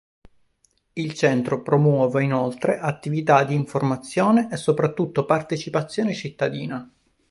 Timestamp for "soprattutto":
4.57-5.25